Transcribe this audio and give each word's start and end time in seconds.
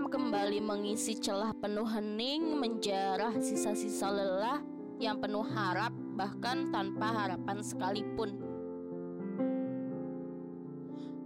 malam 0.00 0.32
kembali 0.32 0.64
mengisi 0.64 1.12
celah 1.12 1.52
penuh 1.60 1.84
hening, 1.84 2.56
menjarah 2.56 3.36
sisa-sisa 3.36 4.08
lelah 4.08 4.64
yang 4.96 5.20
penuh 5.20 5.44
harap, 5.44 5.92
bahkan 6.16 6.72
tanpa 6.72 7.12
harapan 7.12 7.60
sekalipun. 7.60 8.32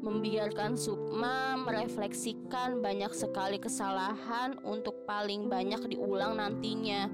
Membiarkan 0.02 0.74
Sukma 0.74 1.54
merefleksikan 1.62 2.82
banyak 2.82 3.14
sekali 3.14 3.62
kesalahan 3.62 4.58
untuk 4.66 5.06
paling 5.06 5.46
banyak 5.46 5.94
diulang 5.94 6.42
nantinya. 6.42 7.06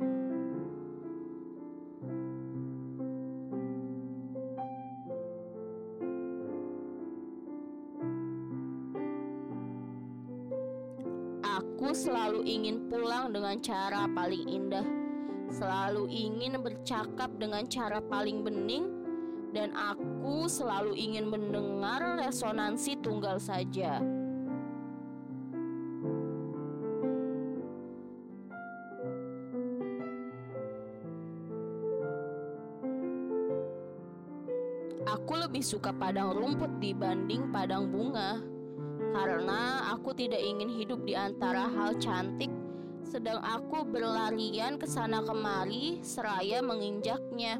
Aku 11.80 11.96
selalu 11.96 12.44
ingin 12.44 12.92
pulang 12.92 13.32
dengan 13.32 13.56
cara 13.56 14.04
paling 14.04 14.44
indah, 14.52 14.84
selalu 15.48 16.12
ingin 16.12 16.60
bercakap 16.60 17.32
dengan 17.40 17.64
cara 17.72 18.04
paling 18.04 18.44
bening, 18.44 18.84
dan 19.56 19.72
aku 19.72 20.44
selalu 20.44 20.92
ingin 20.92 21.32
mendengar 21.32 22.20
resonansi 22.20 23.00
tunggal 23.00 23.40
saja. 23.40 23.96
Aku 35.08 35.32
lebih 35.32 35.64
suka 35.64 35.96
padang 35.96 36.36
rumput 36.36 36.76
dibanding 36.76 37.48
padang 37.48 37.88
bunga. 37.88 38.49
Karena 39.10 39.90
aku 39.90 40.14
tidak 40.14 40.40
ingin 40.40 40.70
hidup 40.70 41.02
di 41.02 41.18
antara 41.18 41.66
hal 41.66 41.98
cantik 41.98 42.50
sedang 43.10 43.42
aku 43.42 43.82
berlarian 43.82 44.78
ke 44.78 44.86
sana 44.86 45.18
kemari 45.26 45.98
seraya 46.06 46.62
menginjaknya. 46.62 47.58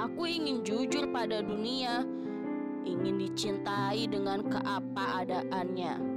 Aku 0.00 0.24
ingin 0.24 0.64
jujur 0.64 1.04
pada 1.12 1.44
dunia, 1.44 2.00
ingin 2.88 3.20
dicintai 3.20 4.08
dengan 4.08 4.40
keapa-adaannya. 4.48 6.13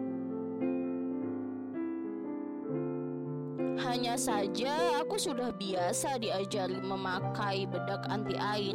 Hanya 3.77 4.17
saja 4.17 4.97
aku 4.97 5.21
sudah 5.21 5.53
biasa 5.53 6.17
diajari 6.17 6.81
memakai 6.81 7.69
bedak 7.69 8.09
anti 8.09 8.33
air. 8.33 8.73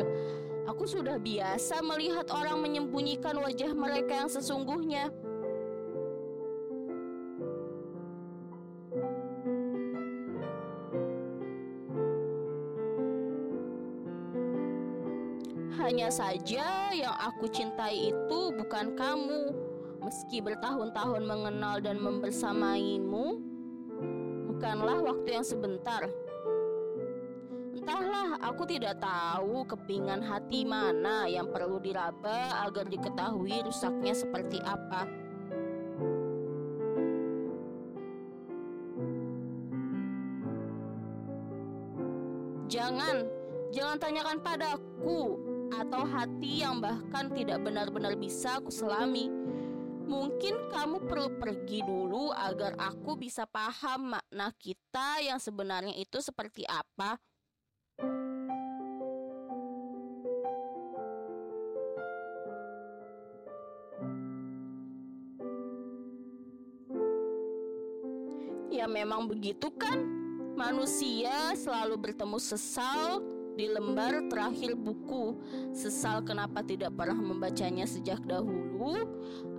Aku 0.70 0.86
sudah 0.86 1.18
biasa 1.18 1.82
melihat 1.82 2.30
orang 2.30 2.62
menyembunyikan 2.62 3.34
wajah 3.42 3.74
mereka 3.74 4.22
yang 4.22 4.30
sesungguhnya. 4.30 5.10
Hanya 15.82 16.14
saja 16.14 16.94
yang 16.94 17.16
aku 17.18 17.50
cintai 17.50 18.14
itu 18.14 18.40
bukan 18.54 18.94
kamu. 18.94 19.50
Meski 20.02 20.38
bertahun-tahun 20.38 21.26
mengenal 21.26 21.82
dan 21.82 21.98
membersamaimu, 21.98 23.51
bukanlah 24.62 25.02
waktu 25.02 25.34
yang 25.34 25.42
sebentar. 25.42 26.06
Entahlah, 27.74 28.38
aku 28.46 28.62
tidak 28.62 29.02
tahu 29.02 29.66
kepingan 29.66 30.22
hati 30.22 30.62
mana 30.62 31.26
yang 31.26 31.50
perlu 31.50 31.82
diraba 31.82 32.62
agar 32.62 32.86
diketahui 32.86 33.58
rusaknya 33.66 34.14
seperti 34.14 34.62
apa. 34.62 35.02
Jangan, 42.70 43.26
jangan 43.74 43.98
tanyakan 43.98 44.38
padaku 44.46 45.42
atau 45.74 46.06
hati 46.06 46.62
yang 46.62 46.78
bahkan 46.78 47.34
tidak 47.34 47.66
benar-benar 47.66 48.14
bisa 48.14 48.62
aku 48.62 48.70
selami. 48.70 49.26
Mungkin 50.12 50.68
kamu 50.68 51.08
perlu 51.08 51.40
pergi 51.40 51.80
dulu 51.80 52.36
agar 52.36 52.76
aku 52.76 53.16
bisa 53.16 53.48
paham 53.48 54.12
makna 54.12 54.52
kita 54.60 55.24
yang 55.24 55.40
sebenarnya 55.40 55.96
itu 55.96 56.20
seperti 56.20 56.68
apa. 56.68 57.16
Ya 68.68 68.84
memang 68.84 69.32
begitu 69.32 69.72
kan? 69.80 69.96
Manusia 70.52 71.56
selalu 71.56 71.96
bertemu 72.12 72.36
sesal 72.36 73.24
di 73.56 73.68
lembar 73.68 74.26
terakhir 74.32 74.76
buku. 74.76 75.36
Sesal 75.76 76.24
kenapa 76.24 76.64
tidak 76.64 76.96
pernah 76.96 77.16
membacanya 77.16 77.84
sejak 77.84 78.20
dahulu, 78.24 79.08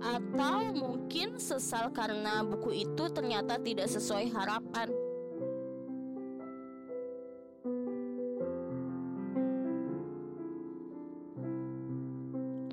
atau 0.02 0.74
mungkin 0.74 1.38
sesal 1.38 1.90
karena 1.94 2.42
buku 2.42 2.86
itu 2.86 3.04
ternyata 3.10 3.58
tidak 3.62 3.90
sesuai 3.90 4.30
harapan. 4.34 4.88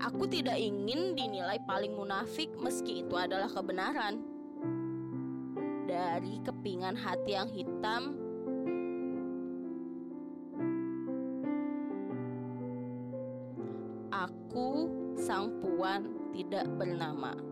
Aku 0.01 0.25
tidak 0.27 0.57
ingin 0.57 1.13
dinilai 1.13 1.61
paling 1.65 1.93
munafik 1.93 2.49
meski 2.57 3.05
itu 3.05 3.15
adalah 3.15 3.47
kebenaran. 3.47 4.21
Dari 5.85 6.41
kepingan 6.45 6.93
hati 6.93 7.31
yang 7.37 7.49
hitam 7.49 8.20
sang 15.15 15.51
puan 15.61 16.07
tidak 16.31 16.65
bernama. 16.79 17.50